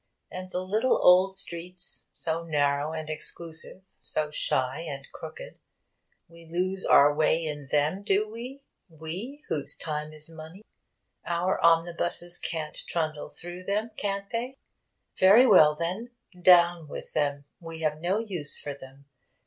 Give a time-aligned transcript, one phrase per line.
[0.31, 5.59] And the little old streets, so narrow and exclusive, so shy and crooked
[6.27, 6.39] we
[6.89, 8.13] are making an example of them, too.
[8.27, 8.63] We lose our way in them, do we?
[8.89, 10.63] we whose time is money.
[11.23, 14.57] Our omnibuses can't trundle through them, can't they?
[15.17, 16.09] Very well, then.
[16.33, 17.45] Down with them!
[17.59, 19.05] We have no use for them.